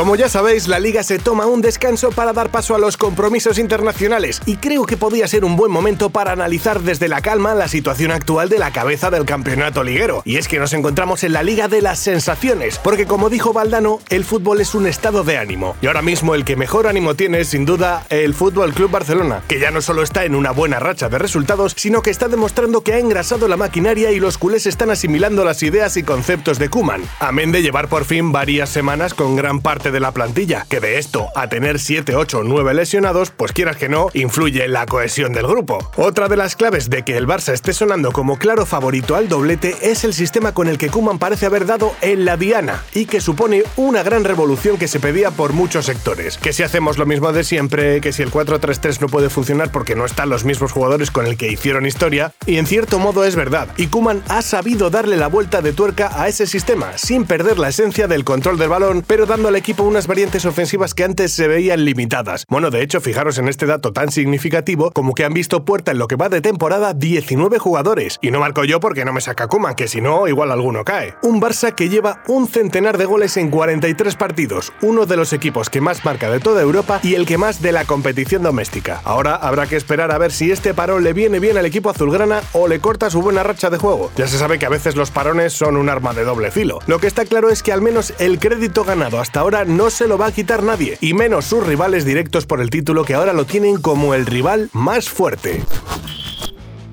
[0.00, 3.58] Como ya sabéis, la liga se toma un descanso para dar paso a los compromisos
[3.58, 7.68] internacionales y creo que podía ser un buen momento para analizar desde la calma la
[7.68, 10.22] situación actual de la cabeza del campeonato liguero.
[10.24, 13.98] Y es que nos encontramos en la liga de las sensaciones, porque como dijo Valdano,
[14.08, 15.76] el fútbol es un estado de ánimo.
[15.82, 19.42] Y ahora mismo el que mejor ánimo tiene es sin duda el Fútbol Club Barcelona,
[19.48, 22.82] que ya no solo está en una buena racha de resultados, sino que está demostrando
[22.82, 26.70] que ha engrasado la maquinaria y los culés están asimilando las ideas y conceptos de
[26.70, 27.02] Kuman.
[27.18, 30.98] Amén de llevar por fin varias semanas con gran parte de la plantilla, que de
[30.98, 35.32] esto a tener 7, 8, 9 lesionados, pues quieras que no, influye en la cohesión
[35.32, 35.90] del grupo.
[35.96, 39.76] Otra de las claves de que el Barça esté sonando como claro favorito al doblete
[39.82, 43.20] es el sistema con el que Kuman parece haber dado en la diana y que
[43.20, 46.38] supone una gran revolución que se pedía por muchos sectores.
[46.38, 49.94] Que si hacemos lo mismo de siempre, que si el 4-3-3 no puede funcionar porque
[49.94, 53.36] no están los mismos jugadores con el que hicieron historia, y en cierto modo es
[53.36, 57.58] verdad, y Kuman ha sabido darle la vuelta de tuerca a ese sistema, sin perder
[57.58, 61.32] la esencia del control del balón, pero dando al equipo unas variantes ofensivas que antes
[61.32, 62.44] se veían limitadas.
[62.48, 65.98] Bueno, de hecho, fijaros en este dato tan significativo como que han visto puerta en
[65.98, 68.18] lo que va de temporada 19 jugadores.
[68.22, 71.14] Y no marco yo porque no me saca Kuman, que si no, igual alguno cae.
[71.22, 75.70] Un Barça que lleva un centenar de goles en 43 partidos, uno de los equipos
[75.70, 79.00] que más marca de toda Europa y el que más de la competición doméstica.
[79.04, 82.42] Ahora habrá que esperar a ver si este parón le viene bien al equipo azulgrana
[82.52, 84.10] o le corta su buena racha de juego.
[84.16, 86.80] Ya se sabe que a veces los parones son un arma de doble filo.
[86.86, 90.06] Lo que está claro es que al menos el crédito ganado hasta ahora no se
[90.06, 93.32] lo va a quitar nadie, y menos sus rivales directos por el título que ahora
[93.32, 95.62] lo tienen como el rival más fuerte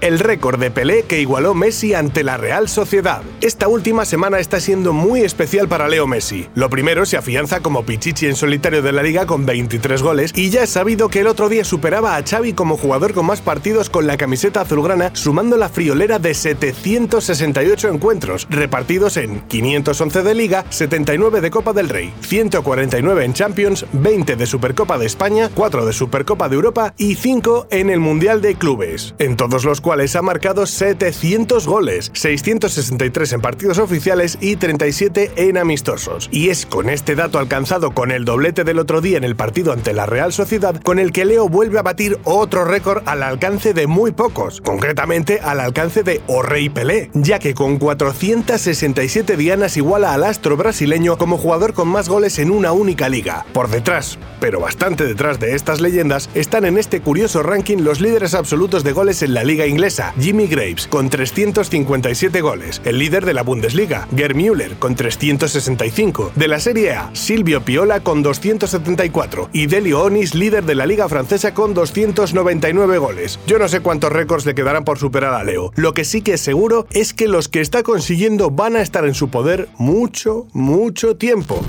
[0.02, 3.22] el récord de Pelé que igualó Messi ante la Real Sociedad.
[3.42, 6.48] Esta última semana está siendo muy especial para Leo Messi.
[6.56, 10.50] Lo primero se afianza como Pichichi en solitario de la liga con 23 goles y
[10.50, 13.90] ya es sabido que el otro día superaba a Xavi como jugador con más partidos
[13.90, 20.66] con la camiseta azulgrana, sumando la friolera de 768 encuentros, repartidos en 511 de liga,
[20.70, 25.94] 79 de Copa del Rey, 149 en Champions, 20 de Supercopa de España, 4 de
[25.94, 29.16] Supercopa de Europa y 5 en el Mundial de Clubes.
[29.20, 35.58] En todos los cuales ha marcado 700 goles, 663 en partidos oficiales y 37 en
[35.58, 36.28] amistosos.
[36.30, 39.72] Y es con este dato alcanzado con el doblete del otro día en el partido
[39.72, 43.74] ante la Real Sociedad con el que Leo vuelve a batir otro récord al alcance
[43.74, 50.14] de muy pocos, concretamente al alcance de O'Rey Pelé, ya que con 467 dianas iguala
[50.14, 53.46] al astro brasileño como jugador con más goles en una única liga.
[53.54, 58.34] Por detrás, pero bastante detrás de estas leyendas, están en este curioso ranking los líderes
[58.34, 62.82] absolutos de goles en la liga inglesa inglesa, Jimmy Graves, con 357 goles.
[62.84, 66.32] El líder de la Bundesliga, Gerd Müller, con 365.
[66.36, 69.52] De la Serie A, Silvio Piola, con 274.
[69.54, 73.40] Y Delio Onis, líder de la Liga Francesa, con 299 goles.
[73.46, 75.72] Yo no sé cuántos récords le quedarán por superar a Leo.
[75.76, 79.06] Lo que sí que es seguro es que los que está consiguiendo van a estar
[79.06, 81.64] en su poder mucho, mucho tiempo.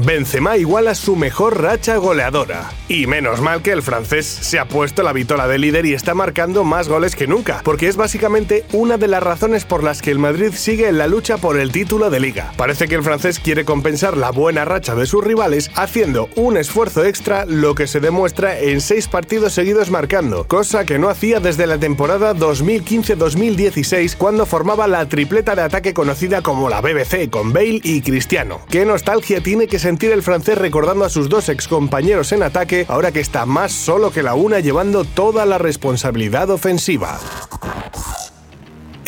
[0.00, 2.70] Benzema iguala su mejor racha goleadora.
[2.86, 6.14] Y menos mal que el francés se ha puesto la vitola de líder y está
[6.14, 10.12] marcando más goles que nunca, porque es básicamente una de las razones por las que
[10.12, 12.52] el Madrid sigue en la lucha por el título de liga.
[12.56, 17.04] Parece que el francés quiere compensar la buena racha de sus rivales haciendo un esfuerzo
[17.04, 21.66] extra, lo que se demuestra en seis partidos seguidos marcando, cosa que no hacía desde
[21.66, 27.80] la temporada 2015-2016 cuando formaba la tripleta de ataque conocida como la BBC con Bale
[27.82, 28.60] y Cristiano.
[28.70, 32.84] ¿Qué nostalgia tiene que ser sentir el francés recordando a sus dos excompañeros en ataque
[32.90, 37.18] ahora que está más solo que la una llevando toda la responsabilidad ofensiva.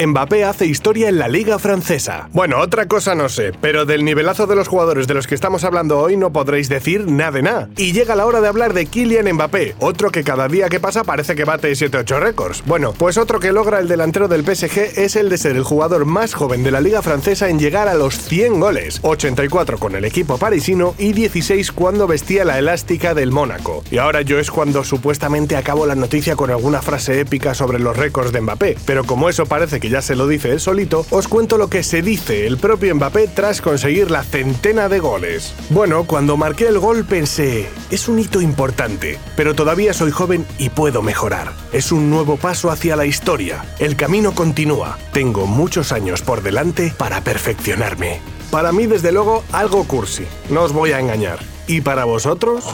[0.07, 2.31] Mbappé hace historia en la liga francesa.
[2.33, 5.63] Bueno, otra cosa no sé, pero del nivelazo de los jugadores de los que estamos
[5.63, 7.69] hablando hoy no podréis decir nada de nada.
[7.77, 11.05] Y llega la hora de hablar de Kylian Mbappé, otro que cada día que pasa
[11.05, 12.63] parece que bate 7-8 récords.
[12.65, 16.07] Bueno, pues otro que logra el delantero del PSG es el de ser el jugador
[16.07, 20.07] más joven de la liga francesa en llegar a los 100 goles, 84 con el
[20.07, 23.85] equipo parisino y 16 cuando vestía la elástica del Mónaco.
[23.91, 27.99] Y ahora yo es cuando supuestamente acabo la noticia con alguna frase épica sobre los
[27.99, 31.29] récords de Mbappé, pero como eso parece que ya se lo dice él solito, os
[31.29, 35.55] cuento lo que se dice el propio Mbappé tras conseguir la centena de goles.
[35.69, 40.71] Bueno, cuando marqué el gol pensé, es un hito importante, pero todavía soy joven y
[40.71, 41.53] puedo mejorar.
[41.73, 43.65] Es un nuevo paso hacia la historia.
[43.79, 44.99] El camino continúa.
[45.13, 48.21] Tengo muchos años por delante para perfeccionarme.
[48.51, 50.25] Para mí, desde luego, algo cursi.
[50.49, 51.39] No os voy a engañar.
[51.67, 52.65] ¿Y para vosotros?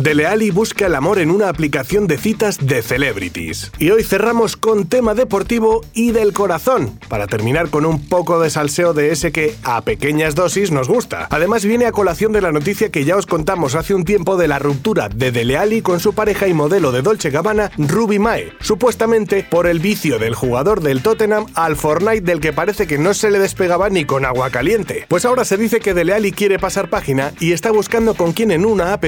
[0.00, 3.70] Dele Alli busca el amor en una aplicación de citas de celebrities.
[3.78, 8.48] Y hoy cerramos con tema deportivo y del corazón, para terminar con un poco de
[8.48, 11.26] salseo de ese que a pequeñas dosis nos gusta.
[11.30, 14.48] Además viene a colación de la noticia que ya os contamos hace un tiempo de
[14.48, 18.52] la ruptura de Dele Alli con su pareja y modelo de Dolce Gabbana, Ruby Mae,
[18.60, 23.12] supuestamente por el vicio del jugador del Tottenham al Fortnite del que parece que no
[23.12, 25.04] se le despegaba ni con agua caliente.
[25.08, 28.52] Pues ahora se dice que Dele Alli quiere pasar página y está buscando con quién
[28.52, 29.02] en una app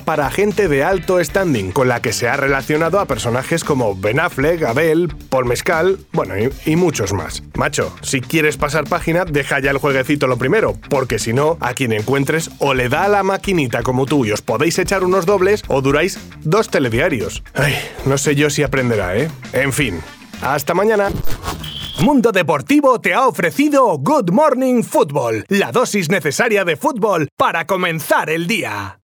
[0.00, 4.20] para gente de alto standing, con la que se ha relacionado a personajes como Ben
[4.20, 7.42] Affleck, Abel, Paul Mescal, bueno, y, y muchos más.
[7.54, 11.74] Macho, si quieres pasar página, deja ya el jueguecito lo primero, porque si no, a
[11.74, 15.26] quien encuentres o le da a la maquinita como tú y os podéis echar unos
[15.26, 17.42] dobles o duráis dos telediarios.
[17.54, 17.74] Ay,
[18.06, 19.30] no sé yo si aprenderá, ¿eh?
[19.52, 20.00] En fin,
[20.42, 21.10] hasta mañana.
[22.00, 28.30] Mundo Deportivo te ha ofrecido Good Morning Football, la dosis necesaria de fútbol para comenzar
[28.30, 28.94] el día.